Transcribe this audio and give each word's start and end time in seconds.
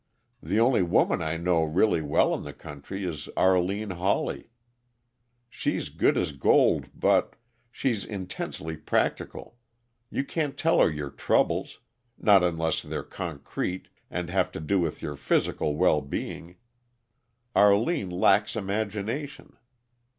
The 0.41 0.59
only 0.59 0.81
woman 0.81 1.21
I 1.21 1.37
know 1.37 1.63
really 1.63 2.01
well 2.01 2.33
in 2.33 2.41
the 2.43 2.53
country 2.55 3.03
is 3.05 3.29
Arline 3.37 3.91
Hawley. 3.91 4.49
She's 5.47 5.89
good 5.89 6.17
as 6.17 6.31
gold, 6.31 6.89
but 6.95 7.35
she's 7.71 8.03
intensely 8.03 8.77
practical; 8.77 9.59
you 10.09 10.23
can't 10.23 10.57
tell 10.57 10.79
her 10.79 10.91
your 10.91 11.11
troubles 11.11 11.81
not 12.17 12.43
unless 12.43 12.81
they're 12.81 13.03
concrete 13.03 13.89
and 14.09 14.31
have 14.31 14.51
to 14.53 14.59
do 14.59 14.79
with 14.79 15.03
your 15.03 15.15
physical 15.15 15.75
well 15.75 16.01
being. 16.01 16.55
Arline 17.55 18.09
lacks 18.09 18.55
imagination." 18.55 19.55